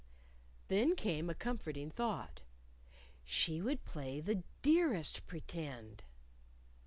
[0.67, 2.41] Then came a comforting thought:
[3.23, 6.01] She would play the Dearest Pretend!